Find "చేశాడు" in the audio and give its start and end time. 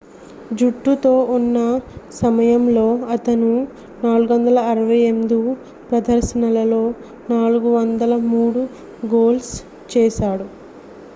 9.91-10.47